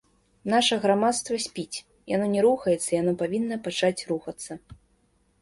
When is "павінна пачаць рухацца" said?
3.21-4.51